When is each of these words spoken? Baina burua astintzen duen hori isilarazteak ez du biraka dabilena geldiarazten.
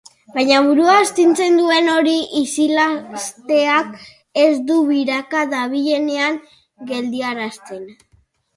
Baina 0.35 0.59
burua 0.67 0.93
astintzen 1.01 1.59
duen 1.59 1.89
hori 1.95 2.15
isilarazteak 2.39 3.93
ez 4.47 4.49
du 4.73 4.81
biraka 4.89 5.45
dabilena 5.55 6.33
geldiarazten. 6.93 7.89